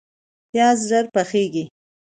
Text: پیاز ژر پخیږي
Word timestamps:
پیاز 0.51 0.77
ژر 0.89 1.05
پخیږي 1.13 1.63